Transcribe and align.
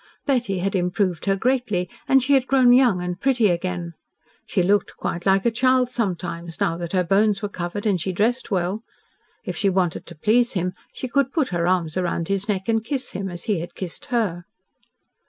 Betty 0.25 0.57
had 0.57 0.75
improved 0.75 1.25
her 1.25 1.35
greatly, 1.35 1.87
and 2.07 2.23
she 2.23 2.33
had 2.33 2.47
grown 2.47 2.73
young 2.73 3.03
and 3.03 3.21
pretty 3.21 3.49
again. 3.49 3.93
She 4.47 4.63
looked 4.63 4.97
quite 4.97 5.27
like 5.27 5.45
a 5.45 5.51
child 5.51 5.91
sometimes, 5.91 6.59
now 6.59 6.75
that 6.77 6.93
her 6.93 7.03
bones 7.03 7.43
were 7.43 7.49
covered 7.49 7.85
and 7.85 8.01
she 8.01 8.11
dressed 8.11 8.49
well. 8.49 8.81
If 9.45 9.55
she 9.55 9.69
wanted 9.69 10.07
to 10.07 10.15
please 10.17 10.53
him 10.53 10.73
she 10.91 11.07
could 11.07 11.31
put 11.31 11.49
her 11.49 11.67
arms 11.67 11.97
round 11.97 12.29
his 12.29 12.49
neck 12.49 12.67
and 12.67 12.83
kiss 12.83 13.11
him, 13.11 13.29
as 13.29 13.43
he 13.43 13.59
had 13.59 13.75
kissed 13.75 14.05
her. 14.05 14.45